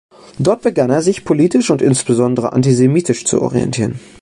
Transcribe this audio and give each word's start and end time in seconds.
Dort 0.39 0.63
begann 0.63 0.89
er, 0.89 1.03
sich 1.03 1.25
politisch 1.25 1.69
und 1.69 1.83
insbesondere 1.83 2.53
antisemitisch 2.53 3.23
zu 3.23 3.39
orientieren. 3.39 3.99